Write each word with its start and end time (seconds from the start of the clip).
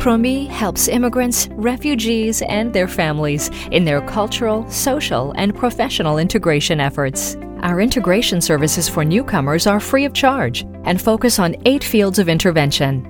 Promis 0.00 0.48
helps 0.48 0.88
immigrants, 0.88 1.46
refugees, 1.48 2.40
and 2.48 2.72
their 2.72 2.88
families 2.88 3.50
in 3.70 3.84
their 3.84 4.00
cultural, 4.00 4.66
social, 4.70 5.32
and 5.36 5.54
professional 5.54 6.16
integration 6.16 6.80
efforts. 6.80 7.36
Our 7.60 7.82
integration 7.82 8.40
services 8.40 8.88
for 8.88 9.04
newcomers 9.04 9.66
are 9.66 9.78
free 9.78 10.06
of 10.06 10.14
charge 10.14 10.62
and 10.84 10.98
focus 10.98 11.38
on 11.38 11.54
eight 11.66 11.84
fields 11.84 12.18
of 12.18 12.30
intervention. 12.30 13.04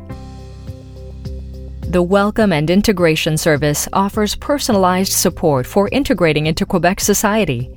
The 1.82 2.02
Welcome 2.02 2.52
and 2.52 2.68
Integration 2.68 3.38
Service 3.38 3.86
offers 3.92 4.34
personalized 4.34 5.12
support 5.12 5.68
for 5.68 5.88
integrating 5.92 6.46
into 6.46 6.66
Quebec 6.66 6.98
society. 6.98 7.70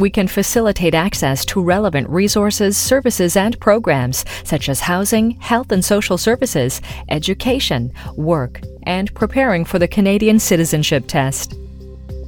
We 0.00 0.08
can 0.08 0.28
facilitate 0.28 0.94
access 0.94 1.44
to 1.46 1.62
relevant 1.62 2.08
resources, 2.08 2.78
services, 2.78 3.36
and 3.36 3.60
programs 3.60 4.24
such 4.44 4.70
as 4.70 4.80
housing, 4.80 5.32
health 5.32 5.72
and 5.72 5.84
social 5.84 6.16
services, 6.16 6.80
education, 7.10 7.92
work, 8.16 8.62
and 8.84 9.14
preparing 9.14 9.66
for 9.66 9.78
the 9.78 9.86
Canadian 9.86 10.38
citizenship 10.38 11.04
test. 11.06 11.54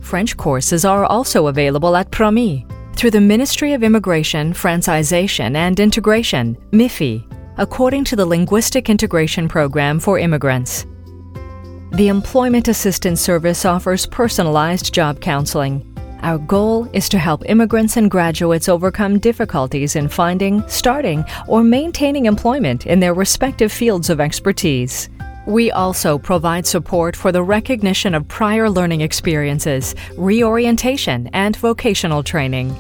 French 0.03 0.37
courses 0.37 0.85
are 0.85 1.07
also 1.07 1.47
available 1.47 1.97
at 1.97 2.11
Promis 2.11 2.63
through 2.95 3.13
the 3.13 3.23
Ministry 3.23 3.73
of 3.73 3.83
Immigration, 3.83 4.53
Francization, 4.53 5.57
and 5.57 5.81
Integration, 5.81 6.59
MIFI, 6.73 7.25
according 7.57 8.05
to 8.05 8.17
the 8.17 8.27
Linguistic 8.27 8.91
Integration 8.91 9.49
Program 9.49 9.99
for 9.99 10.19
Immigrants. 10.19 10.85
The 11.93 12.09
Employment 12.09 12.69
Assistance 12.69 13.23
Service 13.23 13.65
offers 13.65 14.05
personalized 14.05 14.93
job 14.93 15.23
counseling. 15.23 15.92
Our 16.23 16.39
goal 16.39 16.89
is 16.93 17.09
to 17.09 17.19
help 17.19 17.43
immigrants 17.47 17.97
and 17.97 18.09
graduates 18.09 18.69
overcome 18.69 19.19
difficulties 19.19 19.97
in 19.97 20.09
finding, 20.09 20.63
starting, 20.69 21.25
or 21.49 21.65
maintaining 21.65 22.27
employment 22.27 22.87
in 22.87 23.01
their 23.01 23.13
respective 23.13 23.73
fields 23.73 24.09
of 24.09 24.21
expertise. 24.21 25.09
We 25.47 25.73
also 25.73 26.19
provide 26.19 26.65
support 26.65 27.17
for 27.17 27.33
the 27.33 27.43
recognition 27.43 28.15
of 28.15 28.29
prior 28.29 28.71
learning 28.71 29.01
experiences, 29.01 29.97
reorientation, 30.17 31.29
and 31.33 31.57
vocational 31.57 32.23
training. 32.23 32.77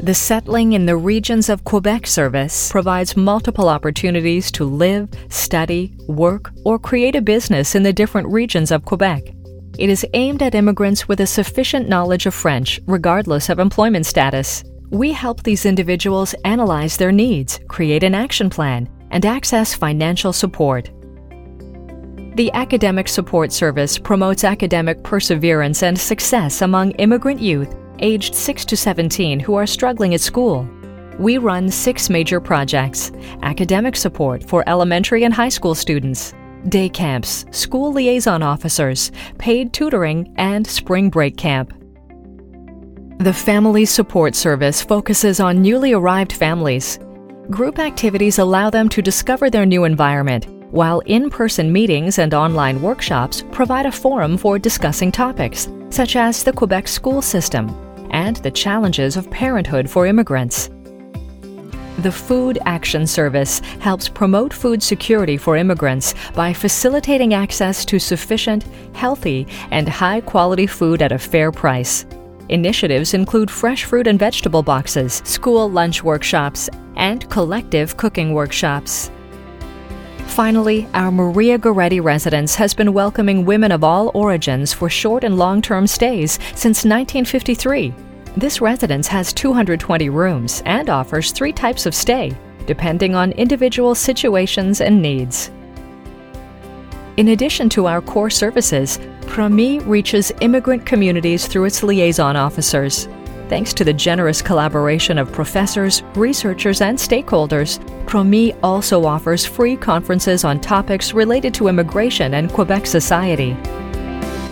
The 0.00 0.14
Settling 0.14 0.72
in 0.72 0.86
the 0.86 0.96
Regions 0.96 1.50
of 1.50 1.64
Quebec 1.64 2.06
service 2.06 2.70
provides 2.70 3.18
multiple 3.18 3.68
opportunities 3.68 4.50
to 4.52 4.64
live, 4.64 5.10
study, 5.28 5.92
work, 6.06 6.52
or 6.64 6.78
create 6.78 7.16
a 7.16 7.20
business 7.20 7.74
in 7.74 7.82
the 7.82 7.92
different 7.92 8.28
regions 8.28 8.70
of 8.70 8.86
Quebec. 8.86 9.34
It 9.78 9.90
is 9.90 10.04
aimed 10.12 10.42
at 10.42 10.56
immigrants 10.56 11.06
with 11.06 11.20
a 11.20 11.26
sufficient 11.26 11.88
knowledge 11.88 12.26
of 12.26 12.34
French, 12.34 12.80
regardless 12.88 13.48
of 13.48 13.60
employment 13.60 14.06
status. 14.06 14.64
We 14.90 15.12
help 15.12 15.44
these 15.44 15.64
individuals 15.64 16.34
analyze 16.44 16.96
their 16.96 17.12
needs, 17.12 17.60
create 17.68 18.02
an 18.02 18.12
action 18.12 18.50
plan, 18.50 18.88
and 19.12 19.24
access 19.24 19.74
financial 19.74 20.32
support. 20.32 20.90
The 22.34 22.50
Academic 22.54 23.06
Support 23.06 23.52
Service 23.52 23.98
promotes 23.98 24.42
academic 24.42 25.04
perseverance 25.04 25.84
and 25.84 25.96
success 25.96 26.60
among 26.60 26.90
immigrant 26.92 27.40
youth 27.40 27.72
aged 28.00 28.34
6 28.34 28.64
to 28.64 28.76
17 28.76 29.38
who 29.38 29.54
are 29.54 29.66
struggling 29.66 30.12
at 30.12 30.20
school. 30.20 30.68
We 31.20 31.38
run 31.38 31.68
six 31.68 32.10
major 32.10 32.40
projects 32.40 33.12
academic 33.42 33.94
support 33.94 34.48
for 34.48 34.68
elementary 34.68 35.22
and 35.22 35.32
high 35.32 35.48
school 35.48 35.76
students, 35.76 36.34
day 36.68 36.88
camps, 36.88 37.44
school 37.50 37.92
liaison 37.92 38.42
officers, 38.42 39.12
paid 39.38 39.72
tutoring, 39.72 40.32
and 40.36 40.66
spring 40.66 41.10
break 41.10 41.36
camp. 41.36 41.72
The 43.18 43.32
Family 43.32 43.84
Support 43.84 44.34
Service 44.34 44.82
focuses 44.82 45.40
on 45.40 45.60
newly 45.60 45.92
arrived 45.92 46.32
families. 46.32 46.98
Group 47.50 47.78
activities 47.78 48.38
allow 48.38 48.70
them 48.70 48.88
to 48.90 49.02
discover 49.02 49.50
their 49.50 49.66
new 49.66 49.84
environment, 49.84 50.46
while 50.70 51.00
in 51.00 51.30
person 51.30 51.72
meetings 51.72 52.18
and 52.18 52.34
online 52.34 52.80
workshops 52.82 53.42
provide 53.50 53.86
a 53.86 53.92
forum 53.92 54.36
for 54.36 54.58
discussing 54.58 55.10
topics 55.10 55.68
such 55.90 56.16
as 56.16 56.42
the 56.42 56.52
Quebec 56.52 56.88
school 56.88 57.22
system, 57.22 57.68
and 58.10 58.36
the 58.36 58.50
challenges 58.50 59.16
of 59.16 59.30
parenthood 59.30 59.88
for 59.88 60.06
immigrants. 60.06 60.70
The 61.98 62.12
Food 62.12 62.60
Action 62.64 63.08
Service 63.08 63.58
helps 63.80 64.08
promote 64.08 64.54
food 64.54 64.80
security 64.84 65.36
for 65.36 65.56
immigrants 65.56 66.14
by 66.32 66.52
facilitating 66.52 67.34
access 67.34 67.84
to 67.86 67.98
sufficient, 67.98 68.62
healthy, 68.92 69.48
and 69.72 69.88
high 69.88 70.20
quality 70.20 70.68
food 70.68 71.02
at 71.02 71.10
a 71.10 71.18
fair 71.18 71.50
price. 71.50 72.06
Initiatives 72.50 73.14
include 73.14 73.50
fresh 73.50 73.82
fruit 73.82 74.06
and 74.06 74.16
vegetable 74.16 74.62
boxes, 74.62 75.22
school 75.24 75.68
lunch 75.68 76.04
workshops, 76.04 76.70
and 76.94 77.28
collective 77.30 77.96
cooking 77.96 78.32
workshops. 78.32 79.10
Finally, 80.28 80.86
our 80.94 81.10
Maria 81.10 81.58
Goretti 81.58 82.00
residence 82.00 82.54
has 82.54 82.74
been 82.74 82.92
welcoming 82.92 83.44
women 83.44 83.72
of 83.72 83.82
all 83.82 84.12
origins 84.14 84.72
for 84.72 84.88
short 84.88 85.24
and 85.24 85.36
long 85.36 85.60
term 85.60 85.84
stays 85.88 86.34
since 86.54 86.84
1953. 86.84 87.92
This 88.38 88.60
residence 88.60 89.08
has 89.08 89.32
220 89.32 90.10
rooms 90.10 90.62
and 90.64 90.88
offers 90.88 91.32
three 91.32 91.52
types 91.52 91.86
of 91.86 91.94
stay, 91.94 92.38
depending 92.66 93.16
on 93.16 93.32
individual 93.32 93.96
situations 93.96 94.80
and 94.80 95.02
needs. 95.02 95.50
In 97.16 97.30
addition 97.30 97.68
to 97.70 97.88
our 97.88 98.00
core 98.00 98.30
services, 98.30 99.00
PROMIS 99.22 99.82
reaches 99.86 100.30
immigrant 100.40 100.86
communities 100.86 101.48
through 101.48 101.64
its 101.64 101.82
liaison 101.82 102.36
officers. 102.36 103.08
Thanks 103.48 103.74
to 103.74 103.82
the 103.82 103.92
generous 103.92 104.40
collaboration 104.40 105.18
of 105.18 105.32
professors, 105.32 106.04
researchers, 106.14 106.80
and 106.80 106.96
stakeholders, 106.96 107.80
PROMIS 108.06 108.54
also 108.62 109.04
offers 109.04 109.44
free 109.44 109.76
conferences 109.76 110.44
on 110.44 110.60
topics 110.60 111.12
related 111.12 111.54
to 111.54 111.66
immigration 111.66 112.34
and 112.34 112.52
Quebec 112.52 112.86
society. 112.86 113.56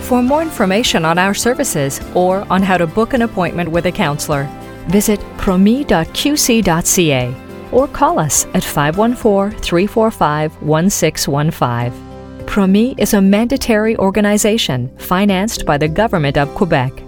For 0.07 0.23
more 0.23 0.41
information 0.41 1.05
on 1.05 1.19
our 1.19 1.35
services 1.35 2.01
or 2.15 2.47
on 2.49 2.63
how 2.63 2.79
to 2.79 2.87
book 2.87 3.13
an 3.13 3.23
appointment 3.23 3.69
with 3.69 3.87
a 3.87 3.93
counselor, 3.93 4.45
visit 4.87 5.19
promis.qc.ca 5.37 7.35
or 7.73 7.89
call 7.89 8.21
us 8.21 8.47
at 8.55 8.63
514 8.63 9.59
345 9.59 10.63
1615. 10.63 12.47
Promis 12.47 12.95
is 12.99 13.15
a 13.15 13.21
mandatory 13.21 13.97
organization 13.97 14.97
financed 14.99 15.67
by 15.67 15.77
the 15.77 15.89
Government 15.89 16.39
of 16.39 16.55
Quebec. 16.55 17.06